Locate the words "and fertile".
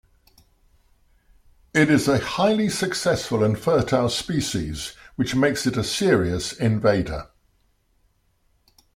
3.43-4.09